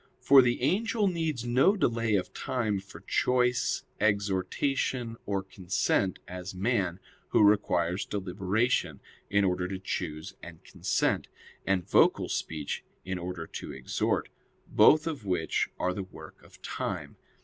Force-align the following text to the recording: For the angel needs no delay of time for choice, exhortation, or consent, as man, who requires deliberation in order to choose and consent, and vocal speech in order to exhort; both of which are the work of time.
For 0.19 0.41
the 0.41 0.63
angel 0.63 1.07
needs 1.07 1.45
no 1.45 1.77
delay 1.77 2.15
of 2.15 2.33
time 2.33 2.79
for 2.79 3.01
choice, 3.01 3.83
exhortation, 3.99 5.15
or 5.27 5.43
consent, 5.43 6.17
as 6.27 6.55
man, 6.55 6.99
who 7.29 7.43
requires 7.43 8.03
deliberation 8.07 8.99
in 9.29 9.43
order 9.43 9.67
to 9.67 9.77
choose 9.77 10.33
and 10.41 10.63
consent, 10.63 11.27
and 11.67 11.87
vocal 11.87 12.29
speech 12.29 12.83
in 13.05 13.19
order 13.19 13.45
to 13.45 13.73
exhort; 13.73 14.29
both 14.65 15.05
of 15.05 15.23
which 15.23 15.69
are 15.77 15.93
the 15.93 16.01
work 16.01 16.41
of 16.41 16.59
time. 16.63 17.15